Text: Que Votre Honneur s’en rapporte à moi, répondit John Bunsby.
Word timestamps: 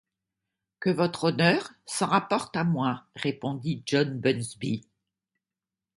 Que 0.79 0.89
Votre 0.89 1.25
Honneur 1.25 1.73
s’en 1.85 2.07
rapporte 2.07 2.57
à 2.57 2.63
moi, 2.63 3.03
répondit 3.17 3.83
John 3.85 4.19
Bunsby. 4.19 4.87